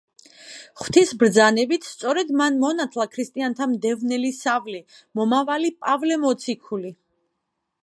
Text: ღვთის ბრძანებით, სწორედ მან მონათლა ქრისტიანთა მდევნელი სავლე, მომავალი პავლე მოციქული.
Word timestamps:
ღვთის 0.81 1.11
ბრძანებით, 1.23 1.85
სწორედ 1.89 2.31
მან 2.39 2.57
მონათლა 2.63 3.07
ქრისტიანთა 3.17 3.69
მდევნელი 3.75 4.33
სავლე, 4.39 4.83
მომავალი 5.21 5.73
პავლე 5.85 6.21
მოციქული. 6.27 6.95